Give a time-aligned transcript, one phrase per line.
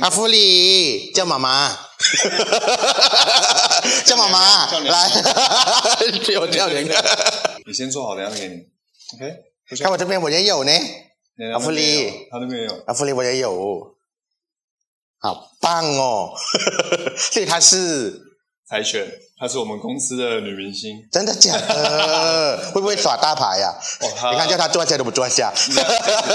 [0.00, 1.76] 阿芙里 叫妈妈，
[4.04, 5.10] 叫妈妈来，
[6.26, 6.88] 被我叫人。
[7.66, 8.54] 你先做好，等一下给你。
[9.16, 9.36] OK，
[9.82, 10.72] 看我这边我也有呢，
[11.52, 12.82] 阿芙丽没有他那边也有。
[12.86, 13.94] 阿芙里我也有，
[15.20, 16.32] 好棒哦！
[17.32, 18.18] 所以他是
[18.68, 19.06] 柴犬，
[19.38, 20.96] 她是我们公司的女明星。
[21.12, 22.70] 真的假的？
[22.72, 25.52] 会不会耍大牌呀、哦，你看叫她坐下都不坐下，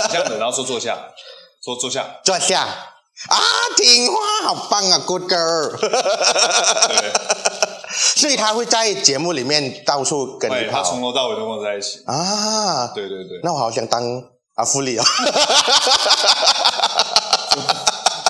[0.09, 0.95] 这样子，然后说坐下，
[1.68, 2.08] 说坐下。
[2.24, 3.38] 坐下啊，
[3.75, 5.75] 听话，好棒啊，Good girl。
[6.88, 7.12] 对，
[8.16, 12.02] 所以他会在节目里面到处跟你跑，他从头到尾都跟我在一起。
[12.06, 12.88] 啊。
[12.96, 14.02] 对对对，那我好想当
[14.56, 15.04] 阿芙里哦。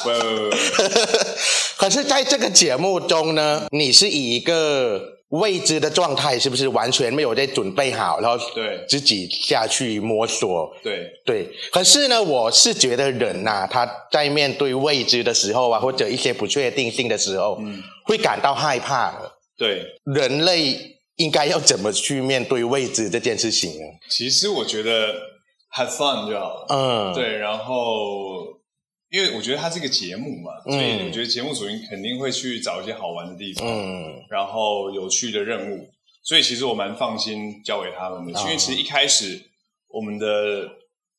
[0.04, 0.56] 不不不不，
[1.78, 10.74] 可是在这个节目中呢，你是以一个未知的状态，是不是完全没有在准备好，然后对自己下去摸索？
[10.82, 19.32] 对对，可是呢，我是觉得人呐、他在面对未知的时候啊，或者一些不确定性的时候，嗯会感到害怕的。
[19.58, 19.86] 对。
[20.06, 20.78] 人类
[21.18, 23.84] 应该要怎么去面对未知这件事情呢？
[24.10, 25.14] 其实我觉得
[25.76, 26.66] have fun 就好了。
[26.70, 28.46] 嗯，，对，然后
[29.10, 31.06] 因为我觉得它是一个节目嘛，所以嗯。
[31.08, 34.22] 我觉得节目组肯定会去找一些好玩的地方，嗯。
[34.30, 35.90] 然后有趣的任务，
[36.24, 39.40] 所以其实我蛮放心交给他们的，哦因为其实一开始
[39.88, 40.70] 我们的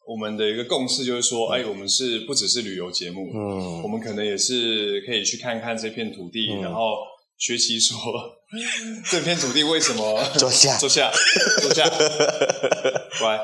[0.06, 3.82] 我们的一个共识就是说，哎，我们是不只是旅游节目，嗯。
[3.82, 6.62] 我们可能也是可以去看看这片土地，嗯。
[6.62, 6.96] 然后
[7.38, 7.96] 学习说
[9.10, 10.76] 这片土地为什么坐下。
[10.76, 11.10] 坐下
[11.62, 11.88] 坐下，
[13.20, 13.38] 乖，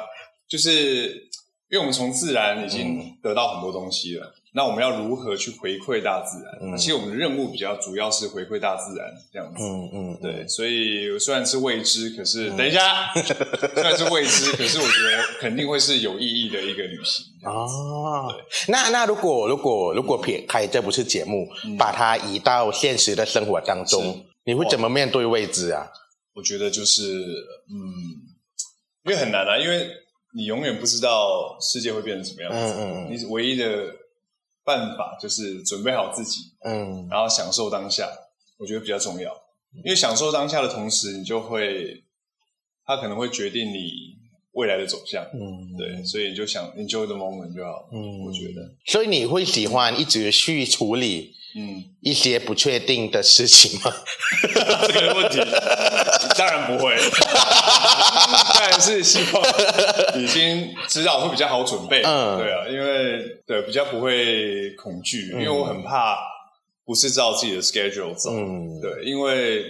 [0.48, 1.28] 就是
[1.74, 6.56] 因为我们从自然已经得到很多东西了，那我们要如何去回馈大自然？
[6.62, 9.60] 嗯其实我们的任务比较主要是回馈大自然这样子。
[9.60, 13.12] 嗯嗯，对，所以虽然是未知，可是、等一下，
[13.74, 17.26] 虽然是未知，可是我觉得肯定会是有意义的一个旅行。
[17.42, 18.32] 哦，
[18.68, 25.88] 那那如果如果如果撇开这不是节目，嗯把它移到现实的生活当中，你会怎么面对未知啊？
[26.36, 27.02] 我觉得就是，
[27.68, 27.82] 嗯，
[29.06, 29.90] 因为很难啊，因为
[30.34, 32.74] 你永远不知道世界会变成什么样子。
[32.74, 33.94] 嗯嗯嗯你唯一的
[34.64, 38.08] 办法就是准备好自己，嗯然后享受当下，
[38.58, 39.32] 我觉得比较重要。
[39.84, 42.04] 因为享受当下的同时，你就会，
[42.84, 44.13] 它可能会决定你
[44.54, 45.22] 未来的走向。
[45.34, 47.88] 嗯，对，所以你就想 enjoy the moment 就好。
[47.92, 53.92] 嗯我觉得，所以你会喜欢一直去处理嗯，一些不确定的事情吗？
[54.88, 55.38] 这个问题
[56.36, 56.96] 当然不会，
[58.58, 62.02] 当然是希望已经知道会比较好准备。
[62.02, 66.16] 嗯对啊，因为对比较不会恐惧，因为我很怕
[66.84, 68.30] 不是照自己的 schedule 走。
[68.32, 69.64] 嗯，对，因为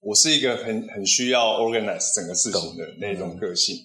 [0.00, 3.76] 我是一个很很需要 organize 整个事情的那种个性。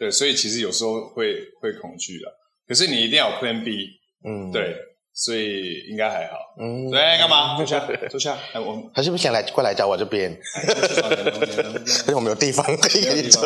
[0.00, 2.26] 对，所以其实有时候会会恐惧的。
[2.66, 3.86] 可是你一定要有 Plan B，
[4.24, 4.74] 嗯，对，
[5.12, 6.38] 所以应该还好。
[6.58, 7.54] 嗯，对，干嘛？
[7.54, 8.38] 坐下， 坐下。
[8.54, 10.34] 哎，我们还是不想来过来找我这边？
[10.64, 13.42] 可是 我没有地方可以坐。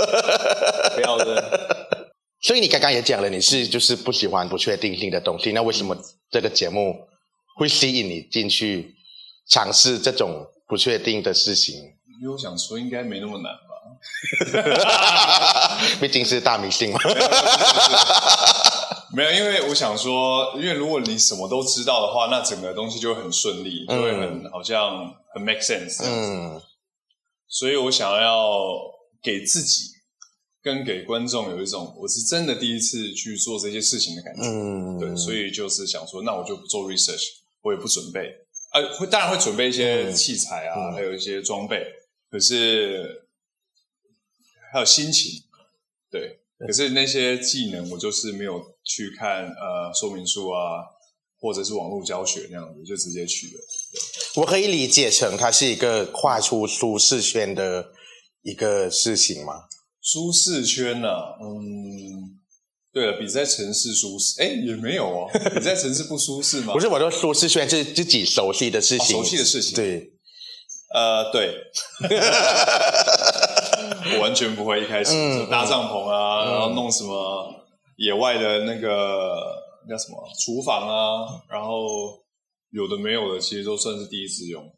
[0.95, 2.07] 不要的。
[2.43, 5.97] 所以你刚刚也讲了，你是就是不喜欢不确定性的东西，那为什么
[6.31, 6.95] 这个节目
[7.57, 8.95] 会吸引你进去
[9.51, 11.75] 尝试这种不确定的事情？
[12.23, 13.74] 因为我想说，应该没那么难吧？
[16.01, 16.99] 毕竟是大明星嘛。
[19.15, 26.03] 没有，因为我想说，因为如果你什么都知道的话，那整个东西就会很顺利，就会很、好像很 make sense。
[26.05, 26.61] 嗯。
[27.47, 28.51] 所以我想要
[29.23, 29.85] 给自己
[30.61, 34.43] 跟给观众有一种我是真的第一次去做这些事情的感觉。
[34.43, 37.23] 嗯，对，所以就是想说，那我就不做 research，
[37.63, 38.29] 我也不准备，
[38.73, 40.93] 呃，会当然会准备一些器材啊，嗯。
[40.95, 41.87] 还有一些装备，
[42.29, 43.24] 可是
[44.75, 45.41] 还有心情，
[46.11, 50.83] 对，可是那些技能我就是没有去看呃说明书啊，
[51.41, 53.53] 或者是网络教学那样子，就直接去了。
[54.37, 57.93] 我可以理解成它是一个跨出舒适圈的
[58.43, 59.55] 一个事情吗？
[60.03, 61.09] 舒适圈呢、
[61.41, 62.41] 嗯，
[62.93, 66.73] 对了，比在城市舒适，哎，也没有哦，比在城市不舒适吗？
[66.75, 70.13] 不是，我说舒适圈是自己熟悉的事情，哦熟悉的事情对，
[70.95, 71.55] 呃，对，
[74.13, 77.55] 我完全不会一开始嗯搭帐篷啊，嗯然后弄什么
[77.97, 79.37] 野外的那个
[79.89, 81.77] 叫什么厨房啊，然后
[82.71, 84.71] 有的没有的，其实都算是第一次用的。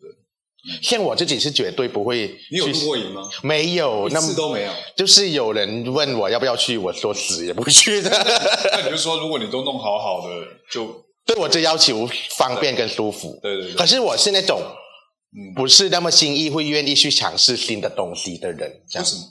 [0.83, 2.37] 像我自己是绝对不会。
[2.51, 3.23] 你有露过瘾吗？
[3.43, 4.73] 没有，一那次都没有。
[4.97, 8.11] 就是有人问我要不要去，我说死也不去的。
[8.73, 13.39] 那你就说，如果你都弄好好的，就对我这要求方便跟舒服。
[13.41, 14.61] 对对对可是我是那种
[15.37, 19.23] 嗯，不是那么轻易会愿意去尝试新的东西的人，这样为什么？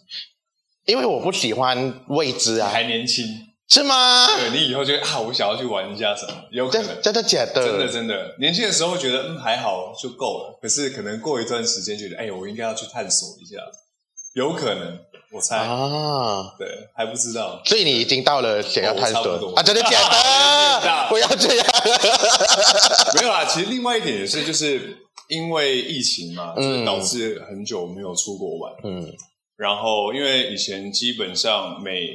[0.86, 2.69] 因为我不喜欢未知啊。
[2.69, 3.25] 还年轻，
[3.68, 4.28] 是吗？
[4.38, 7.66] 对你以后就会啊，我想要去玩一下什么，有可能真真的假的？
[7.66, 13.57] 真的真的，年轻的时候觉得嗯还好就够了，可是可能过一段时间觉得哎，我应该要去探索一下，
[14.36, 15.00] 有可能，
[15.31, 17.62] 我猜，啊，对，还不知道。
[17.66, 19.63] 所以你已经到了想要探索啊？
[19.63, 21.07] 真的假的？
[21.10, 21.66] 不要这样。
[23.16, 24.98] 没有啦，其实另外一点也是，就是
[25.30, 28.74] 因为疫情嘛，嗯就是导致很久没有出国玩。
[28.83, 29.12] 嗯
[29.57, 32.10] 然后因为以前基本上每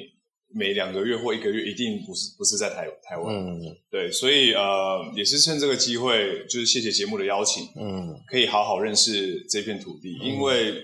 [0.54, 10.74] 每两个月或一个月一定不是不是在台台湾，嗯对，所以呃也是趁这个机会，就是谢谢节目的邀请，嗯可以好好认识这片土地，因为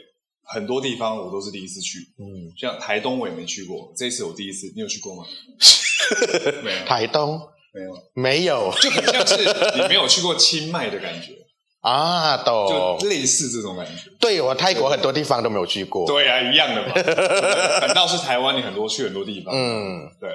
[0.48, 5.24] 很多地方我都是第一次去，嗯，像台东我也没去过，这一次我第一次，你有去过吗？
[6.62, 7.40] 没有，台东
[7.72, 9.36] 没有，没有就很像是
[9.76, 11.32] 你没有去过清迈的感觉，
[11.80, 13.08] 啊，懂就。
[13.08, 13.92] 类似这种感觉。
[14.20, 16.06] 对我泰国很多地方都没有去过。
[16.06, 16.94] 对啊，一样的嘛。
[17.80, 19.54] 反倒是台湾，你很多去很多地方。
[19.54, 20.30] 嗯，对，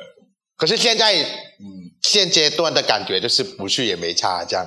[0.57, 4.65] 可是现在嗯，现阶段的感觉就是不去也没差这样，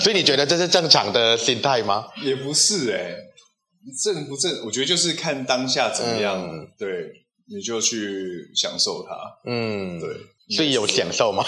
[0.00, 2.06] 所以你觉得这是正常的心态吗？
[2.22, 3.14] 也不是哎、
[3.92, 4.64] 正不正？
[4.64, 7.10] 我觉得就是看当下怎么样，嗯对，
[7.46, 9.14] 你就去享受它。
[9.44, 10.08] 嗯，对，
[10.56, 11.44] 所以有享受吗？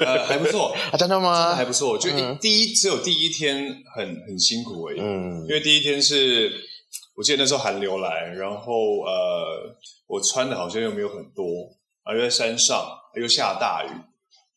[0.00, 1.54] 呃，还不错， 啊，真的吗？
[1.54, 1.96] 还不错。
[1.98, 6.52] 就一嗯第一只有第一天很很辛苦而已，嗯因为第一天是
[7.16, 9.76] 我记得那时候寒流来，然后呃，
[10.06, 11.44] 我穿的好像又没有很多，
[12.04, 12.86] 然后又在山上，
[13.20, 13.90] 又下大雨。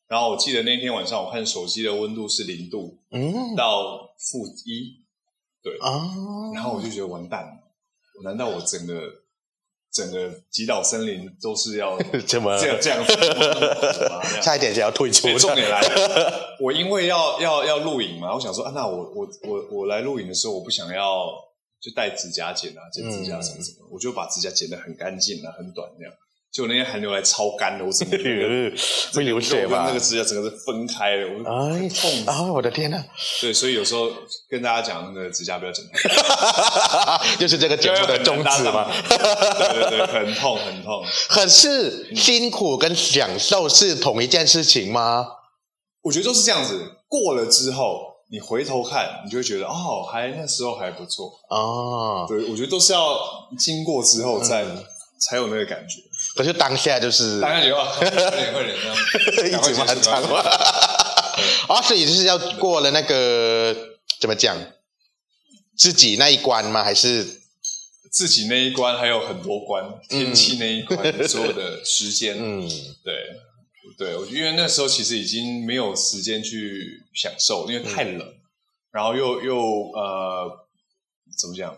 [0.07, 5.02] 然后我记得那天晚上我看手机的温度是零度嗯到负一，
[5.81, 7.51] 啊，然后我就觉得完蛋了，
[8.23, 9.01] 难道我整个
[9.91, 13.23] 整个极岛森林都是要 这么这样这样子吗？
[13.93, 15.55] 这 样差一点就要退出所以重？
[15.55, 21.27] 点来了， 我因为要要要录影嘛，我想说啊，那我我我我来录影的时候，我不想要
[21.81, 26.13] 就带指甲剪啊，剪指甲什么什么，我就把指甲剪得很干净啊，很短这样。
[26.53, 28.71] 结果那些寒流来超干的，我整个人
[29.11, 29.99] 会流血吧跟那个？
[29.99, 32.29] 指甲整个是分开的，我就哎痛死。
[32.29, 32.43] 啊！
[32.53, 33.03] 我的天呐，
[33.41, 34.07] 对，所以有时候
[34.47, 38.87] 跟大家讲，那个指甲不要剪太 就是这个节目的宗旨嘛。
[39.09, 41.03] 对对对，很痛很痛。
[41.27, 45.25] 可是辛苦跟享受是同一件事情吗？
[46.03, 47.99] 我觉得都是这样子，过了之后，
[48.29, 51.31] 你回头看，你就会觉得哦，还那时候还不错。
[51.49, 53.17] 哦，对，我觉得都是要
[53.57, 54.85] 经过之后再、嗯
[55.25, 56.01] 才有那个感觉。
[56.35, 58.75] 可是当下就是大概觉得哦快点快点，
[59.47, 60.49] 一直赶快结束漫长赶快结
[61.67, 63.75] 束啊，所以就是要过了那个
[64.19, 64.57] 怎么讲，
[65.77, 66.83] 自己那一关吗？
[66.83, 67.41] 还是？
[68.11, 72.69] 自己那一关还有很多关，天气那一关，所有的时间， 嗯。
[73.03, 73.15] 对
[73.97, 78.33] 对，我因为那时候其实已经没有时间去享受，因为太冷，
[78.91, 79.55] 然后又又
[79.93, 80.65] 呃
[81.37, 81.75] 怎么讲，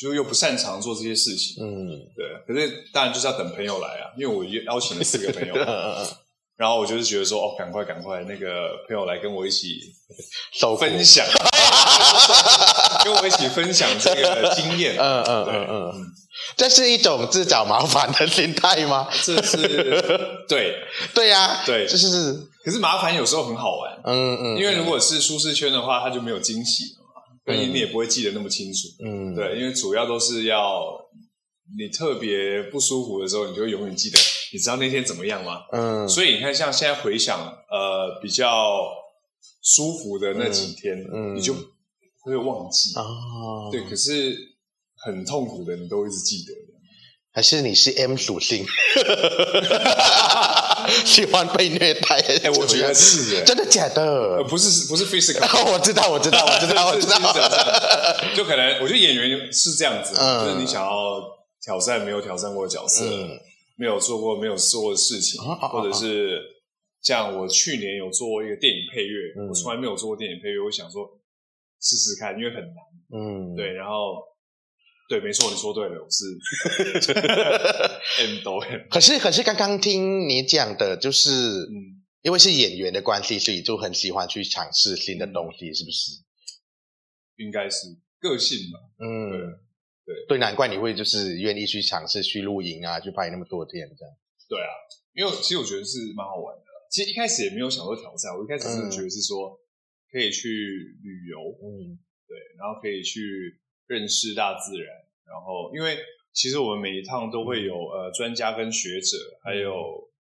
[0.00, 1.88] 就又不擅长做这些事情，嗯。
[2.16, 6.08] 对，可是当然就是要等朋友来啊，因为我邀请了四个朋友 嗯，嗯嗯，
[6.56, 9.80] 然后我就是觉得说哦，赶快赶快，那个朋友来跟我一起
[10.78, 11.24] 分享，
[13.04, 16.06] 跟我一起分享这个经验，嗯嗯嗯嗯，
[16.56, 19.08] 这是一种自找麻烦的心态吗？
[19.24, 19.56] 这是
[20.48, 20.76] 对，
[21.14, 22.48] 对呀、对就是。
[22.64, 26.84] 可是麻烦有时候很好玩，嗯嗯，因为如果是舒适圈的话，它就没有惊喜
[27.44, 28.88] 所以嗯你也不会记得那么清楚。
[29.04, 30.82] 嗯对，因为主要都是要
[31.78, 34.18] 你特别不舒服的时候，你就永远记得，
[34.52, 35.62] 你知道那天怎么样吗？
[35.72, 37.38] 嗯所以你看，像现在回想，
[37.70, 38.86] 呃，比较
[39.62, 41.54] 舒服的那几天，嗯嗯你就
[42.22, 42.92] 会忘记。
[42.96, 44.36] 哦，对，可是
[44.96, 46.52] 很痛苦的，你都一直记得。
[47.34, 48.62] 还是你是 M 属性，
[51.04, 52.16] 喜欢被虐待？
[52.42, 54.02] 哎、我觉得 是哎、真的假的？
[54.36, 54.44] 呃，？
[54.44, 57.18] 不是不是 physical，我知道，我知道，我知道，我知道。
[58.34, 60.44] 就可能我觉得演员是这样子，嗯。
[60.46, 61.20] 就是你想要
[61.62, 63.38] 挑战没有挑战过的角色，嗯。
[63.76, 66.40] 没有做过没有做过的事情，或者是
[67.02, 69.48] 像我去年有做过一个电影配乐，嗯。
[69.48, 71.08] 我从来没有做过电影配乐，我想说
[71.80, 72.76] 试试看，因为很难，
[73.14, 74.22] 嗯，对，然后
[75.12, 76.24] 对，没错，你说对了，我是
[78.24, 81.30] M 都 M，可是，可是刚刚听你讲的，就是
[81.68, 86.12] 嗯，因为是演员的关系，所以就很喜欢去尝试新的东西，是不是？
[87.36, 89.52] 应该是个性吧，嗯，
[90.06, 94.14] 对对，难怪你会就是愿意去尝试去露营啊，去拍那么多天这样。
[94.48, 94.72] 对啊，
[95.12, 96.64] 因为其实我觉得是蛮好玩的。
[96.90, 98.90] 其实一开始也没有想说挑战，我一开始是嗯。
[98.90, 99.60] 觉得是说
[100.10, 100.48] 可以去
[101.02, 101.98] 旅游，嗯。
[102.26, 105.96] 对，然后可以去认识大自然，然后因为
[106.32, 109.72] 其实我们每一趟都会有呃专家跟学者，还有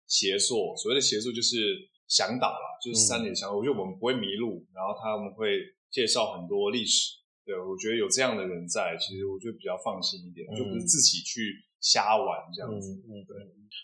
[0.07, 1.77] 协作，所谓的协作就是
[2.07, 3.57] 向导啦，就是三点向导。
[3.57, 5.59] 我觉得我们不会迷路，然后他们会
[5.91, 12.93] 介绍很多历史，对，我觉得有这样的人在，其实我就比较放心一点，嗯就不是自己去瞎玩这样子。
[12.93, 13.37] 嗯对，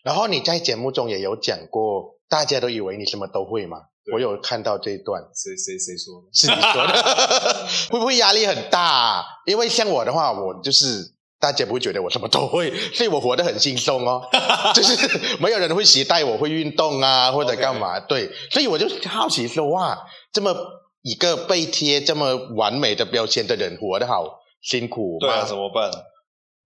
[0.04, 3.88] 然后你在节目中也有讲过，大家都以为你什么都会嘛。
[4.04, 6.28] 对我有看到这一段，谁谁谁说的？
[6.32, 9.24] 是你说的， 会不会压力很大啊？
[9.46, 14.22] 因为像我的话，我就是大家不会觉得我什么都会， 所以我活得很轻松哦，
[14.74, 18.00] 就是没有人会期待我会运动啊或者干嘛。
[18.00, 19.98] 对，所以我就好奇说，哇，
[20.32, 20.54] 这么
[21.02, 25.44] 一个被贴这么完美的标签的人，活得好辛苦对啊，吗？
[25.46, 25.90] 怎么办？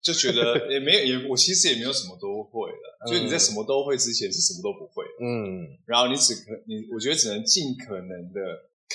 [0.03, 2.66] 就觉得也没有，也我其实也没有什么都会的，
[3.07, 8.41] 就是你在什么都会之前是什么都不会，嗯然后你只可你，我觉得只能尽可能的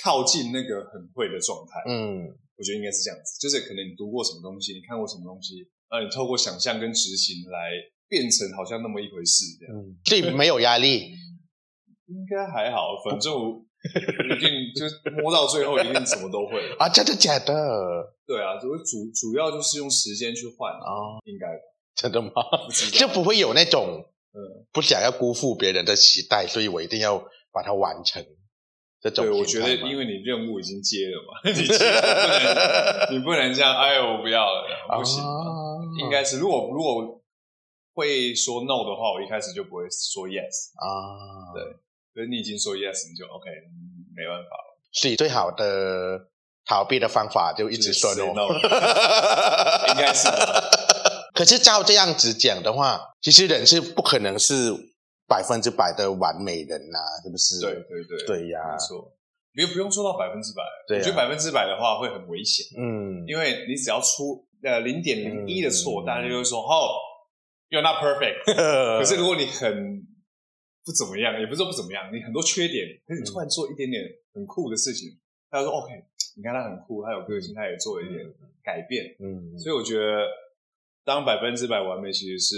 [0.02, 1.82] 靠近那个很会的状态。
[1.88, 2.28] 嗯
[2.58, 7.72] 我觉得应该是这样子，就是可能你读过什么东西，你看过什么东西，然后你透过想象跟执行来
[8.08, 9.74] 变成好像那么一回事这样。
[9.74, 11.10] 嗯，所以没有压力。
[12.06, 16.60] 应该还好，反正我一定就是摸到最后一定什么都会。
[16.78, 18.14] 啊，真的假的？
[18.26, 21.62] 对啊，主主主要就是用时间去换啊，哦，应该吧
[21.94, 22.30] 真的吗？
[22.66, 27.18] 不就不会有那种嗯，不想要辜负别人的期待，所以我一定要
[27.52, 28.24] 把它完成。
[29.02, 34.64] 这种对，我觉得因为你任务已经接了嘛，你不能，你不能这样，哎呦，我不要了，
[34.96, 35.20] 不行
[36.00, 37.20] 应该是，如果如果
[37.94, 40.70] 会说 no 的话，我一开始就不会说 yes。
[40.78, 41.62] 啊，对
[42.14, 46.28] 所以你已经说 yes，你就 OK，嗯没办法了，所以最好的
[46.64, 48.32] 逃避的方法就一直说 no。
[48.32, 48.48] no
[49.90, 50.81] 应该是的。
[51.42, 54.70] 可是照这样子讲的话，其实人是不可能是
[55.26, 57.58] 百分之百的完美人呐、是不是？
[57.60, 58.60] 对对对，对呀。
[58.70, 59.12] 没错。
[59.52, 66.06] 不用不用做到百分之百，对啊我觉得百分之百的话会很危险，嗯，因为你只要出呃零点零一的错，嗯。
[66.06, 66.94] 大家就会说哦
[67.70, 68.46] ，you're not perfect。
[69.02, 69.98] 可是如果你很
[70.86, 74.00] 不怎么样，也不是说不怎么样，你很多缺点，可是你突然做一点点
[74.32, 75.10] 很酷的事情，
[75.50, 75.90] 他就说 OK，
[76.36, 78.24] 你看他很酷，他有个性，他也做了一点
[78.62, 80.24] 改变，嗯，所以我觉得
[81.04, 82.56] 当百分之百完美其实是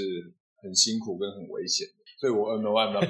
[0.62, 2.04] 很辛苦跟很危险的。
[2.16, 3.06] 所以我 N O M 还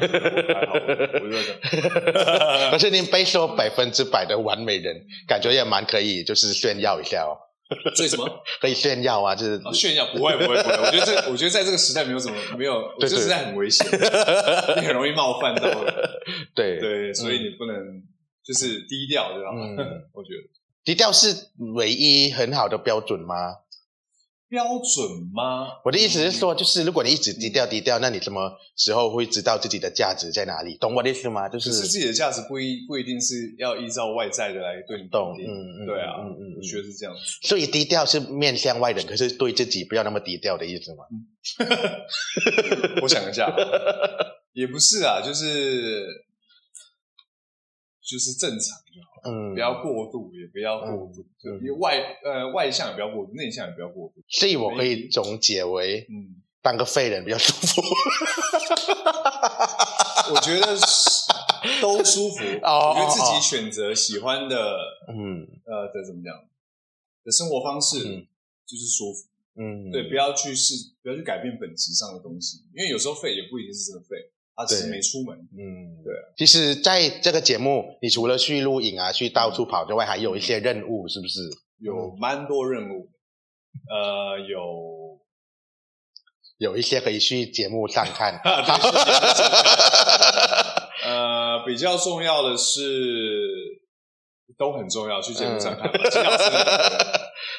[0.66, 0.80] 好，我
[1.22, 7.38] 我就在可是您被说百分之百的完美人，感觉也蛮可以，就是炫耀一下哦，
[7.94, 8.28] 所以什么？
[8.60, 13.86] 可以炫耀啊，就是啊，炫耀不会不会不会，我觉得这我觉得在这个时代没有什么没有，我觉得时代很危险，
[14.80, 15.94] 你很容易冒犯到人，
[16.56, 18.02] 对对，所以你不能
[18.42, 19.50] 就是低调，对吧？
[19.54, 20.42] 嗯 我觉得
[20.82, 23.54] 低调是唯一很好的标准吗？
[24.48, 25.66] 标准吗？
[25.84, 30.76] 我的意思是说，就是如果你一直低调低调，那你什么时候会知道自己的价值在哪里？
[30.78, 31.48] 懂我的意思吗？
[31.48, 35.42] 就可是自己的价值不一不一定是要依照外在的来对你懂，嗯
[35.82, 37.20] 嗯，对啊，嗯嗯我觉得是这样子。
[37.48, 41.04] 所以低调是面向外人，可是对自己不要那么低调的意思吗？
[43.02, 43.52] 我想一下，
[44.54, 46.06] 也不是啊，就是
[48.04, 51.56] 就是正常就好，嗯，不要过度，也不要过度，就嗯。
[51.62, 54.22] 因为外呃外向也不要过度，内向也不要过度。
[54.28, 57.80] 所以我可以总结为嗯，当个废人比较舒服。
[60.34, 60.84] 我觉得是
[61.80, 64.76] 都舒服，哦我觉得自己选择喜欢的
[65.08, 65.48] 嗯。
[65.64, 66.34] 呃的怎么讲
[67.24, 68.26] 的生活方式嗯。
[68.66, 69.28] 就是舒服，
[69.60, 74.16] 嗯，对，不要去试，不要去改变本质上的东西，因为有时候废也不一定是真的废，
[74.56, 75.36] 他只是对没出门。
[75.36, 76.14] 嗯，对。
[76.36, 81.40] 其实，在这个节目，你除了去录影啊、去到处跑之外，还有一些任务，是不是？
[81.80, 83.10] 有蛮多任务，
[83.90, 85.20] 呃，有
[86.58, 88.40] 有一些可以去节目上看。
[91.04, 92.80] 呃，比较重要的是
[94.56, 95.90] 都很重要，去节目上看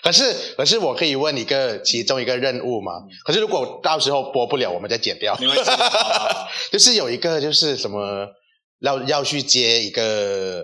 [0.06, 2.92] 可是，可是我可以问一个其中一个任务吗？
[3.26, 5.36] 可是如果到时候播不了，我们再剪掉。
[6.72, 8.28] 就是有一个就是什么
[8.82, 10.64] 要要去接一个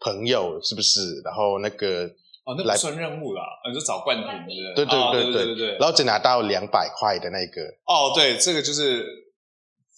[0.00, 1.20] 朋友，是不是？
[1.24, 2.10] 然后那个
[2.44, 4.26] 哦，那不算任务啦，呃你就找冠廷，
[4.74, 9.06] 对不对对哦对对对然后只拿到两百块的那个，哦，对，这个就是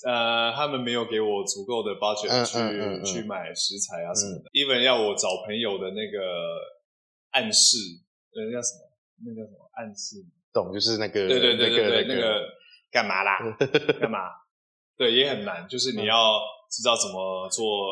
[0.04, 6.18] 呃，他们没有给我足够的 budget 嗯去、嗯嗯嗯去买食材啊什么的、e v e n 要我找朋友的那个
[7.30, 7.78] 暗示，
[8.34, 8.81] 呃，那叫什么？
[9.24, 10.24] 那叫什么暗示？
[10.52, 10.72] 懂？
[10.72, 12.44] 就是那个对对对对对，那那个
[12.90, 13.38] 干嘛啦？
[14.00, 14.18] 干嘛？
[14.96, 17.88] 对，也很难，就是你要知道怎么做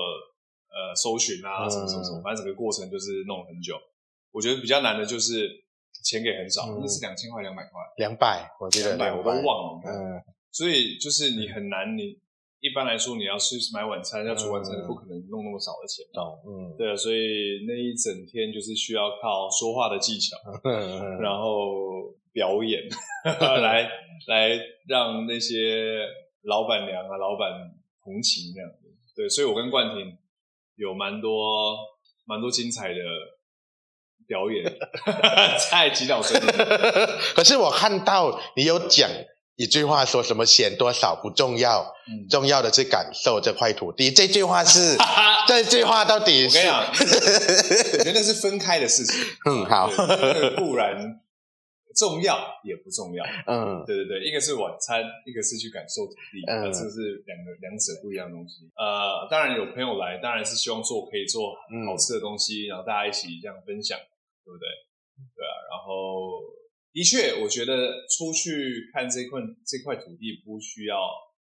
[0.68, 3.74] 呃搜寻啊，嗯什么什么什么，反正整个过程就是弄很久。
[4.30, 5.48] 我觉得比较难的就是
[6.04, 9.80] 钱给很少，嗯那是两千块、两百块、两百，我记得两百我都忘了。
[9.86, 10.22] 嗯
[10.52, 12.18] 所以就是你很难，你
[12.60, 16.04] 一般来说你要去买晚餐，要煮晚餐，嗯不可能弄那么少的钱。
[16.12, 22.82] 懂，嗯，对啊，所以那一整天就是需要靠说话的技巧，嗯 然后表演
[23.62, 23.88] 来
[24.28, 26.06] 来让那些
[26.42, 27.50] 老板娘啊、老板
[28.04, 28.86] 同情这样子。
[29.16, 30.16] 对，所以我跟冠廷
[30.76, 31.76] 有蛮多
[32.26, 33.00] 蛮多精彩的
[34.26, 34.64] 表演，
[35.70, 36.46] 在祈祷森林。
[37.34, 39.10] 可是我看到你有讲
[39.60, 44.10] 一句话，说什么钱多少不重要，嗯，重要的是感受这块土地。
[44.10, 44.96] 这句话是
[45.46, 46.56] 这句话到底是？
[46.56, 49.20] 我跟你讲，我觉得是分开的事情。
[49.44, 49.90] 嗯，好，
[50.56, 50.96] 固然
[51.94, 53.20] 重要，也不重要。
[53.44, 56.40] 嗯对对对，一个是晚餐，一个是去感受土地，
[56.72, 58.64] 这是两个两者不一样的东西。
[58.80, 63.98] 呃，当然有朋友来，当然是希望做可以做嗯好吃的东西，然后大家一起这样分享，
[64.40, 64.64] 对不对？
[65.36, 66.40] 对啊，然后
[66.92, 70.98] 的确，我觉得出去看这块这块土地不需要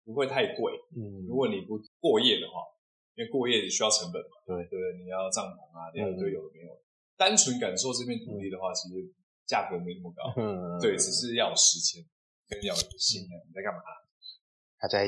[0.03, 2.63] 不会太贵，嗯如果你不过夜的话，
[3.15, 5.03] 因为过夜需要成本嘛，对对不对？
[5.03, 6.81] 你要帐篷啊，你要嗯一堆有的没有的。
[7.17, 8.95] 单纯感受这片土地的话，其实
[9.45, 12.03] 价格没那么高，嗯对，只是要有时间
[12.47, 13.33] 跟要有心啊。
[13.47, 13.79] 你在干嘛？
[14.77, 15.07] 他在，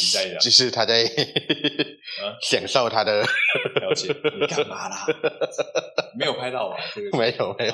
[0.00, 1.04] 你在讲就是他在
[2.42, 3.22] 享受他的，
[3.80, 4.14] 了解。
[4.40, 5.06] 你干嘛啦？
[6.18, 6.76] 没有拍到吧？
[6.94, 7.72] 这个没有没有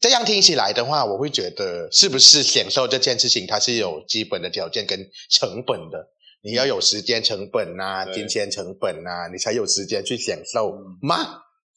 [0.00, 4.98] 这样听起来的话，我会觉得是不是享受这件事情，它是有基本的条件跟
[5.30, 6.08] 成本的。
[6.42, 8.14] 你要有时间成本呐、对。
[8.14, 11.16] 金钱成本呐、你才有时间去享受嗯吗？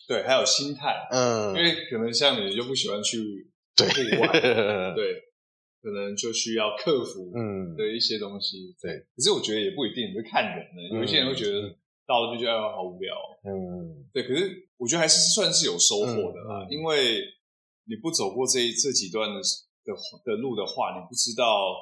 [0.07, 1.55] 对，还有心态，嗯。
[1.55, 3.17] 因，为可能像你就不喜欢去
[3.75, 4.27] 对，户外，
[4.95, 5.15] 对，
[5.81, 8.75] 可能就需要克服嗯，的一些东西。
[8.81, 10.97] 对，可是我觉得也不一定，你会看人呢。
[10.97, 14.23] 有一些人会觉得到了就觉得啊好无聊，嗯对。
[14.23, 17.21] 可是我觉得还是算是有收获的啦，因为
[17.85, 19.41] 你不走过这这几段的
[19.83, 21.73] 的的路的话，你不知道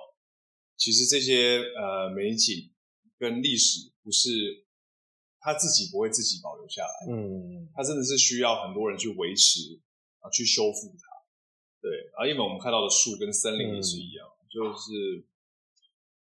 [0.77, 2.71] 其实这些呃美景
[3.17, 4.29] 跟历史不是
[5.41, 7.13] 他自己不会自己保留下来。
[7.13, 9.79] 嗯他真的是需要很多人去维持
[10.19, 11.08] 啊，去修复它。
[11.81, 15.25] 对，啊，因为我们看到的树跟森林也是一样，就是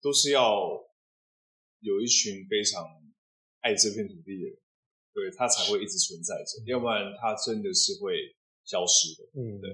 [0.00, 0.68] 都是要
[1.80, 2.84] 有一群非常
[3.60, 4.56] 爱这片土地的人，
[5.12, 9.28] 对，它才会一直存在着，要不然它真的是会消失的。
[9.40, 9.70] 嗯，对。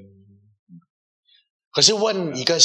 [1.70, 2.58] 可是问一个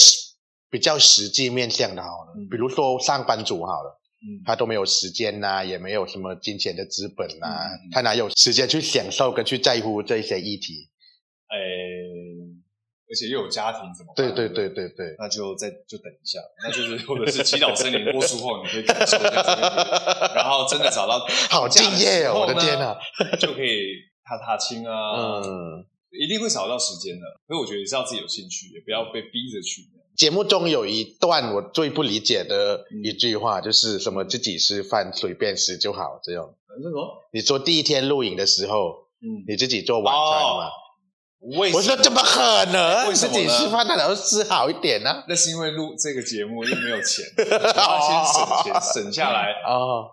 [0.69, 4.01] 比较实际面向的好了，嗯比如说上班族好了。
[4.17, 10.89] 嗯，他都没有时间呐、也没有什么金钱的资本呐、嗯嗯嗯他哪有时间去享受跟去在乎这些议题？
[11.47, 11.57] 哎，
[13.15, 14.27] 而且又有家庭怎么办？
[14.27, 22.41] 对对不对对对，那就再就等一下，那就是或者是祈祷森林播出后，你可以感受一下然后真的找到好敬业哦！
[22.41, 22.97] 我的天呐！
[23.19, 27.23] 呐，就可以踏踏青啊，嗯，一定会找到时间的。
[27.47, 29.87] 所以我觉得也是要自己有兴趣，也不要被逼着去。
[30.17, 36.53] 节目中有一段我最不理解的嗯一句话，就是什么自己吃饭随便吃就好这样。
[36.67, 37.23] 那什么？
[37.31, 40.67] 你说第一天录影的时候，嗯，你自己做晚餐嘛？
[41.39, 43.07] 我说怎么可能？
[43.07, 43.37] 为什么呢？
[43.37, 50.09] 自己吃饭当然要吃好一点呢、那是因为录这个节目又没有钱， 你要先省钱，省下来，哦，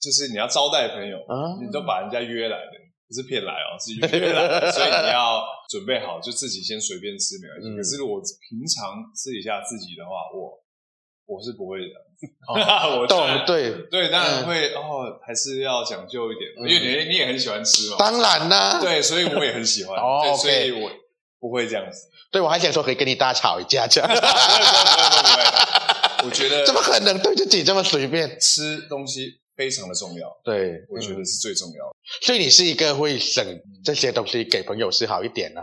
[0.00, 2.72] 就是你要招待朋友，啊，你都把人家约来的，
[3.06, 7.68] 不是骗来哦， 是约来的，所以你要准备好，就自己先随便吃没关系。
[7.70, 7.76] 嗯。
[7.76, 10.58] 可是如果平常私底下自己的话，我
[11.26, 11.96] 我是不会的，
[12.48, 12.54] 哦。
[13.00, 20.90] 我懂对，对，当然会、哦，还是要讲究一点，嗯因为你你也很喜欢吃嘛，当然啦、对，所以我也很喜欢，哦对所以我
[21.40, 24.10] 不会这样子， 对我还想说可以跟你大吵一架这样，
[26.24, 28.38] 我觉得怎么可能对自己这么随便？
[28.40, 33.44] 吃东西非常的重要，对，嗯我觉得是最重要的，所以你是一个会省
[33.84, 35.60] 这些东西给朋友吃好一点呢、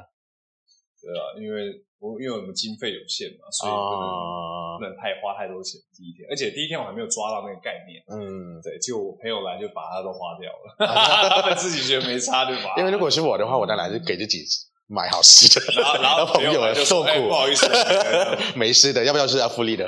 [1.01, 10.73] 对啊，因为我因为我们经费有限嘛，所以不能、太花太多钱第一天，而且第一天我还没有抓到那个概念，嗯，对，结果我朋友来就把它都花掉了，
[11.29, 14.43] 他们自己觉得没差对吧，因为如果是我的话，我当然是给自己
[14.87, 19.87] 买好吃的，然后 然后朋友来就说受苦，哎不好意思，哎 没事的，要不要吃阿芙丽的？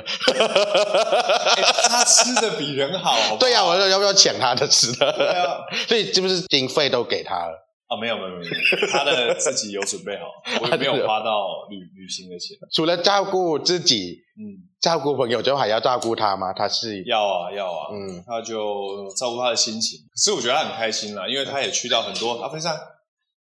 [1.88, 5.42] 他吃的比人好，好好对呀、我说要不要抢他的吃的对的？
[5.42, 7.60] 啊，所以是不是经费都给他了？
[7.94, 8.50] 啊没有没有没有，
[8.90, 10.26] 他的自己有准备好，
[10.62, 16.52] 我也没有花到旅旅行的钱，除了照顾自己、嗯，照顾朋友，之后还要照顾他吗？
[16.52, 18.22] 他是要啊要啊，嗯。
[18.26, 22.76] 他就照顾他的心情，可是我觉得他很开心啦，因为他也去到很多阿菲山，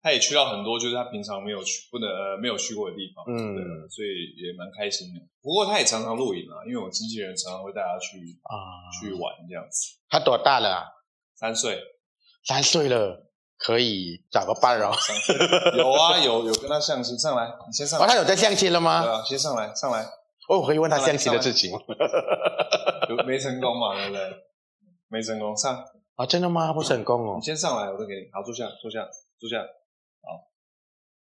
[0.02, 3.54] 他也去到很多就是他平常没有去不能呃没有去过的地方，嗯。
[3.54, 5.20] 对，所以也蛮开心的。
[5.42, 8.56] 不过他也常常露营啊，因为我经纪人常常会带他去啊，
[9.00, 9.98] 去玩这样子。
[10.08, 10.84] 他多大了、啊？
[11.34, 11.76] 三岁，
[12.44, 13.31] 三岁了，
[13.64, 14.92] 可以找个伴哦。
[14.98, 15.36] 三 岁
[15.78, 18.92] 有啊有有跟他相亲，上来，你先上哦，来，他有在相亲了对吗？
[19.06, 20.02] 啊，先上来上来，
[20.48, 24.36] 哦，我可以问他相亲的事情有没成功嘛，对不对？
[25.08, 25.84] 没成功，上，
[26.16, 26.26] 啊？
[26.26, 26.72] 真的吗？
[26.72, 27.44] 不成功哦你。
[27.44, 29.06] 先上来，我再给你，好，坐下坐下
[29.38, 29.58] 坐下，
[30.22, 30.48] 好，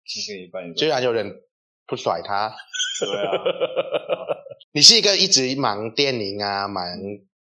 [0.05, 1.42] 先给你办一居个，然有人
[1.87, 2.55] 不甩他，
[3.01, 3.33] 对啊。
[4.75, 6.83] 你是一个一直忙电影啊、忙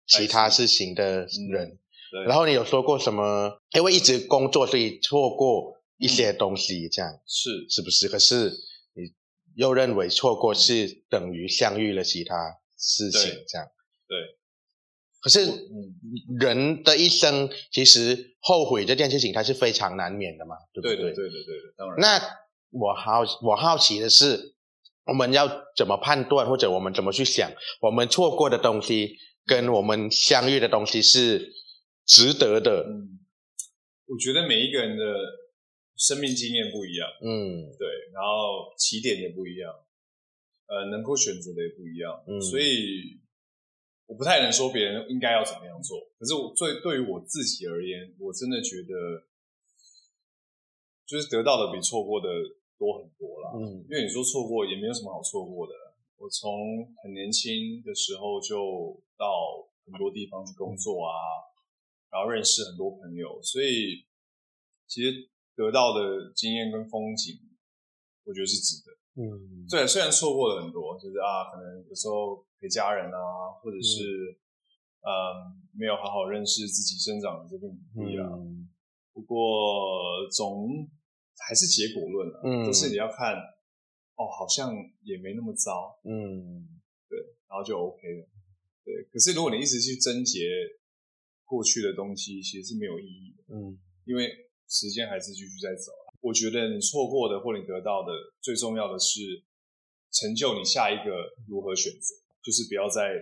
[0.06, 1.76] 其他事情的人，
[2.24, 3.60] 对然后你有说过什么？
[3.74, 8.08] 因为一直工作，所以错过一些东西，这样是是不是？
[8.08, 8.50] 可是
[8.94, 9.12] 你
[9.54, 12.34] 又认为错过是等于相遇了其他
[12.78, 13.66] 事情对，这样
[14.08, 14.18] 对。
[15.20, 21.98] 可是嗯，人的一生，其实后悔这件事情，它是非常难免的嘛，对不对对的对的对的，当然。
[21.98, 22.22] 那
[22.70, 24.54] 我好我好奇的是，
[25.06, 27.50] 我们要怎么判断，或者我们怎么去想，
[27.80, 31.52] 我们错过的东西跟我们相遇的东西是
[32.06, 32.86] 值得的。
[32.88, 33.18] 嗯，
[34.06, 35.04] 我觉得每一个人的
[35.96, 39.72] 生命经验不一样，嗯对，然后起点也不一样，
[40.68, 43.18] 呃，能够选择的也不一样，嗯所以
[44.06, 45.98] 我不太能说别人应该要怎么样做。
[46.18, 49.26] 可是我最对于我自己而言，我真的觉得，
[51.04, 52.28] 就是得到的比错过的
[52.78, 53.50] 多很多啦。
[53.58, 55.72] 嗯因为你说错过也没有什么好错过的。
[56.18, 61.12] 我从很年轻的时候就到很多地方去工作啊，
[62.16, 64.06] 然后认识很多朋友，所以
[64.86, 67.36] 其实得到的经验跟风景，
[68.24, 68.96] 我觉得是值得。
[69.20, 74.32] 嗯，对，虽然错过了很多，就是啊，可能有时候陪家人啊，或者是
[75.04, 78.32] 嗯没有好好认识自己生长的这片土地啊。
[78.32, 78.64] 嗯
[79.12, 80.86] 不过总
[81.38, 83.34] 还是结果论了，嗯就是你要看
[84.16, 86.68] 哦，好像也没那么糟，嗯
[87.48, 88.28] 然后就 OK 了。
[88.84, 90.40] 对，可是如果你一直去贞结
[91.46, 94.28] 过去的东西，其实是没有意义的，嗯因为
[94.68, 95.90] 时间还是继续在走。
[96.20, 98.10] 我觉得你错过的或你得到的，
[98.42, 99.20] 最重要的是
[100.12, 101.10] 成就你下一个
[101.48, 103.14] 如何选择，就是不要再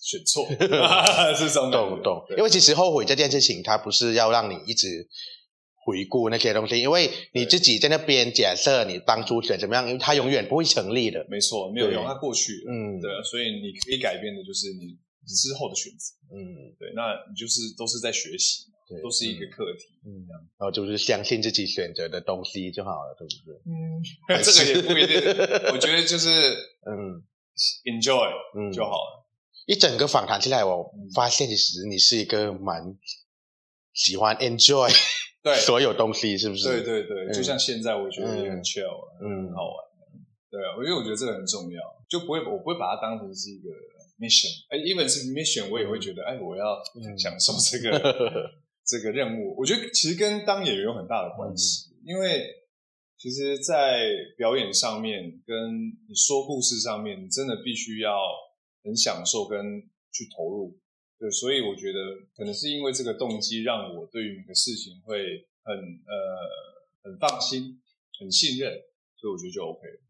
[0.00, 0.46] 选错，
[1.38, 2.24] 是这种懂懂。
[2.28, 5.06] 对因为其实后悔这件事情，它不是要让你一直
[5.84, 11.24] 回顾那些东西，因为你自己在那边假设你当初选怎么样，因为它永远不会成立的。
[11.28, 12.72] 没错，没有用，对它过去了。
[12.72, 16.14] 嗯，对，啊，所以你可以改变的就是你之后的选择。
[16.34, 19.94] 嗯对，那你就是都是在学习嘛，对都是一个课题。
[20.04, 20.26] 嗯，
[20.58, 23.60] 然后就是相信自己选择的东西就好了，对不对？
[23.66, 24.02] 嗯，
[24.42, 25.16] 这个也不一定，
[25.72, 26.30] 我觉得就是
[26.86, 27.22] 嗯
[27.84, 29.26] enjoy 嗯，就好了。
[29.66, 32.96] 一整个访谈下来，我嗯发现其实你是一个蛮
[33.92, 34.90] 喜欢 enjoy
[35.42, 36.68] 对，所有东西，是不是？
[36.68, 39.76] 对对对，嗯就像现在，我觉得也很嗯 chill，啊嗯很好玩。
[40.50, 43.68] 对啊，因为我觉得这个很重要，就不会我不会把它当成是一个
[44.22, 47.90] mission，哎，even 是 mission，我也会觉得，哎，我要嗯享受这个
[48.86, 49.56] 这个任务。
[49.58, 52.46] 我觉得其实跟当演员有很大的关系，因为
[53.18, 58.10] 其实，在表演上面跟你说故事上面，你真的必须要
[58.82, 59.82] 很享受跟
[60.12, 60.78] 去投入。
[61.18, 61.98] 对，所以我觉得
[62.34, 67.80] 可能是因为这个动机，让我对于每个事情会很呃很放心、
[68.18, 68.72] 很信任，
[69.16, 70.00] 所以我觉得就 OK 了。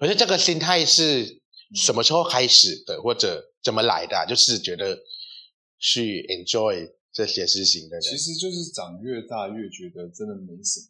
[0.00, 1.40] 可是这个心态是
[1.74, 4.98] 什么时候开始的，或者怎么来的啊、就是觉得
[5.78, 8.02] 去 enjoy 这些事情的人。
[8.02, 10.86] 其实就是长越大越觉得真的没什么，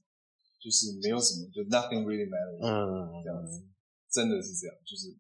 [0.60, 3.62] 就是没有什么，就 nothing really matters，、嗯，这样子，
[4.10, 5.16] 真的是这样，就是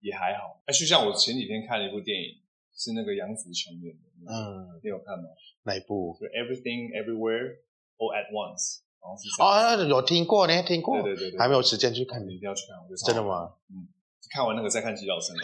[0.00, 0.62] 也还好。
[0.66, 2.40] 哎，就像我前几天看了一部电影，
[2.76, 5.28] 是那个杨紫琼演的，嗯，你有看吗？
[5.62, 6.16] 哪一部？
[6.20, 7.56] 就 Everything Everywhere
[7.96, 12.26] All at Once，哦，有听过呢，听过，对对对对，还没有时间去看。
[12.26, 13.54] 你一定要去看，我觉得真的好吗？
[13.70, 13.86] 嗯，
[14.30, 15.42] 看完那个再看《极道森林》。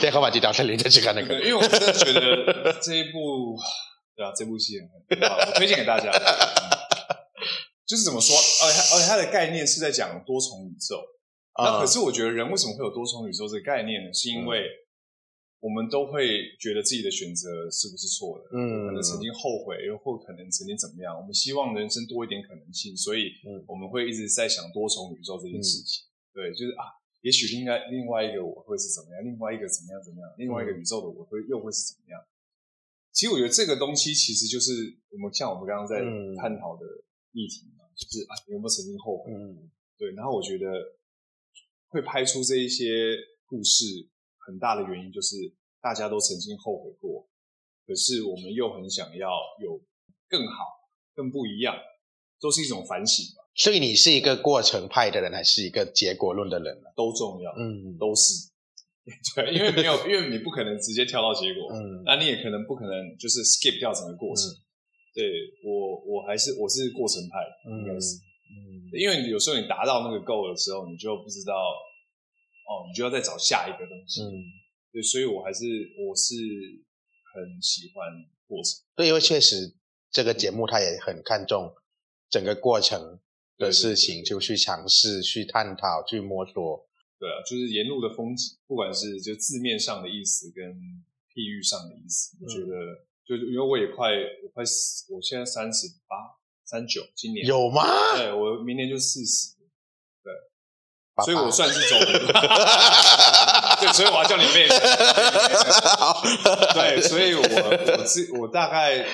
[0.00, 1.34] 现在和马吉岛森林再去看那个。
[1.40, 3.56] 因为我真的觉得这一部，
[4.16, 6.10] 对啊，这部戏很很好，我推荐给大家。
[6.10, 6.80] 嗯
[7.90, 11.02] 就是怎么说，而且它而且它的概念是在讲多重宇宙。
[11.58, 14.14] 那啊可是我觉得人为什么会有多重宇宙这个概念呢？
[14.14, 14.62] 是因为
[15.58, 21.18] 我们都会觉得自己的选择是不是错的，嗯可能曾经后悔，又或可能曾经怎么样。
[21.18, 26.06] 我们希望人生多一点可能性，所以嗯我们会一直在想多重宇宙这件事情。
[26.30, 26.86] 对，就是啊，
[27.20, 32.20] 也许另外另外一个我会是怎么样，另外一个怎么样怎么样，另外一个宇宙的我会又会是怎么样。
[33.12, 36.86] 其实我觉得这个东西其实就是我们像我们刚刚在嗯探讨的
[37.32, 39.32] 议题嘛，就是啊，你有没有曾经后悔？
[39.32, 40.96] 嗯对，然后我觉得
[41.88, 45.36] 会拍出这一些故事，很大的原因就是
[45.82, 47.28] 大家都曾经后悔过，
[47.84, 49.28] 可是我们又很想要
[49.60, 49.78] 有
[50.28, 51.76] 更好、更不一样，
[52.40, 56.88] 都是一种反省吧，所以你是一个过程派的人，还是一个结果论的人呢？
[56.96, 58.48] 都重要，嗯都是。
[59.36, 64.48] 对，因为没有， 因为你不可能直接跳到结果，嗯那你也可能不可能就是 skip 掉整个过程。
[65.12, 65.28] 对
[65.62, 67.36] 我，我还是我是过程派，
[67.68, 68.16] 应该是。
[68.16, 71.52] 嗯因为有时候你达到那个 goal 的时候，你就不知道，
[72.64, 74.22] 哦，你就要再找下一个东西。
[74.22, 74.40] 嗯，
[74.90, 75.66] 对，所以我还是
[76.00, 76.34] 我是
[77.34, 78.08] 很喜欢
[78.48, 79.74] 过程对，因为确实
[80.10, 81.74] 这个节目它也很看重
[82.30, 83.20] 整个过程
[83.60, 86.88] 的事情，就去尝试、去探讨、去摸索。
[87.20, 90.72] 对啊，就是沿路的风景，不管是就字面上的意思跟
[91.34, 94.08] 譬喻上的意思，我觉得就是因为我也快，
[94.42, 96.16] 我快死，我现在三十八、
[96.64, 97.84] 三九，今年有吗？
[98.16, 99.50] 对我明年就四十，
[101.14, 102.08] 爸爸所以我算是中 了。
[103.80, 104.66] 对，所以我要叫你妹。
[106.72, 109.06] 对，所以我我知我大概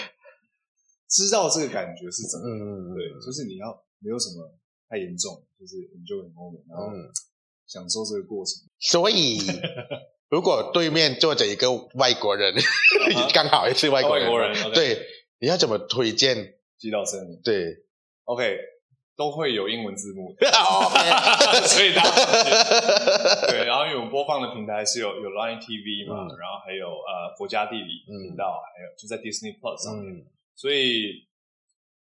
[1.09, 2.57] 知道这个感觉是怎么样。
[2.57, 4.53] 嗯，对，就是你要没有什么
[4.89, 7.11] 太严重，就是 enjoy moment，然后嗯，
[7.67, 8.55] 享受这个过程。
[8.79, 9.39] 所以
[10.29, 12.55] 如果对面坐着一个外国人，
[13.33, 14.75] 刚好也是外国人，外国人，OK。
[14.75, 15.07] 对，
[15.41, 16.55] 你要怎么推荐？
[16.79, 17.85] 击到真的对。
[18.25, 18.59] OK，
[19.17, 20.35] 都会有英文字幕。
[21.65, 26.37] 所以大家对，然后因为我们播放的平台是有有 Line TV 嘛，嗯。
[26.37, 28.13] 然后还有呃国家地理嗯。
[28.27, 31.29] 频道，还有就在 Disney Plus 上面，嗯，所以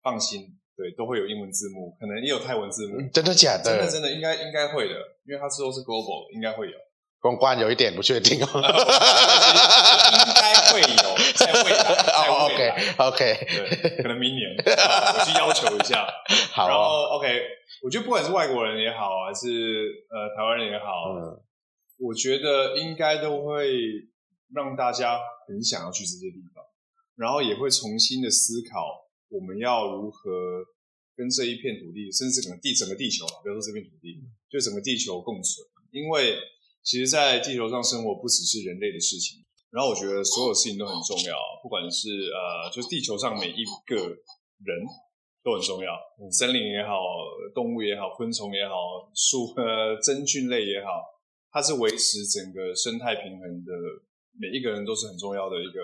[0.03, 3.91] 放心，对，都会有英文字幕，可能也有泰文字幕，真的假的真的的？
[3.91, 6.77] 真的应该应该会的，因为它是都是 global，的应该会有，
[7.19, 8.47] 公关有一点不确定 哦。
[8.55, 16.07] 应该会有，在未来，在哦未来，，OK OK，对，可能明年，啊我去要求一下。
[16.53, 16.83] 好哦，然后
[17.17, 17.41] OK，
[17.83, 19.47] 我觉得不管是外国人也好，还是
[20.09, 21.39] 呃台湾人也好，嗯
[21.99, 23.69] 我觉得应该都会
[24.55, 26.63] 让大家很想要去这些地方，
[27.15, 30.29] 然后也会重新的思考我们要如何
[31.15, 35.65] 跟这一片土地，甚至整个地整个地球啊，不要说这片土地，就整个地球共存。
[35.91, 36.37] 因为
[36.83, 43.95] 其实，在地球上生活不只是人类的事情，然后我觉得所有事情都很重要，不管是呃，就是地球上每一个
[44.63, 44.83] 人
[45.43, 45.91] 都很重要，
[46.31, 46.99] 森林也好，
[47.53, 48.75] 动物也好，昆虫也好，
[49.15, 51.03] 树呃真菌类也好，
[51.51, 53.71] 它是维持整个生态平衡的，
[54.39, 55.81] 每一个人都是很重要的一个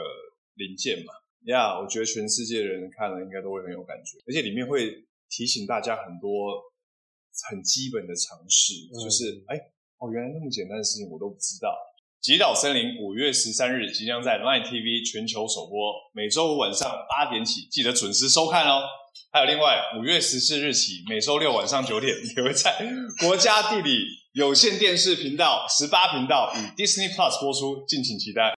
[0.55, 1.13] 零件嘛。
[1.53, 4.91] 呀、我觉得全世界的人看了应该都会很有感觉，而且里面会
[5.29, 6.59] 提醒大家很多
[7.49, 9.55] 很基本的常识，嗯就是哎
[9.99, 11.75] 哦，原来那么简单的事情我都不知道。
[12.19, 18.81] 极岛森林五月十三日即将在 Line TV 全球首播，每周五晚上八点起，记得准时收看哦。
[19.31, 22.75] 还有另外，五月十四日起，每周六晚上九点也会在
[23.21, 23.99] 国家地理
[24.33, 28.41] 有线电视频道十八频道与 Disney Plus 播出，敬请期待。